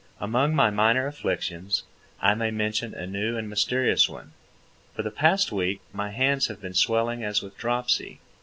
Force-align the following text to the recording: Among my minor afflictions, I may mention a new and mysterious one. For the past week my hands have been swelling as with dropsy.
Among 0.19 0.55
my 0.55 0.71
minor 0.71 1.05
afflictions, 1.05 1.83
I 2.23 2.33
may 2.33 2.49
mention 2.49 2.95
a 2.95 3.05
new 3.05 3.37
and 3.37 3.47
mysterious 3.47 4.09
one. 4.09 4.31
For 4.95 5.03
the 5.03 5.11
past 5.11 5.51
week 5.51 5.79
my 5.93 6.09
hands 6.09 6.47
have 6.47 6.59
been 6.59 6.73
swelling 6.73 7.23
as 7.23 7.43
with 7.43 7.55
dropsy. 7.55 8.19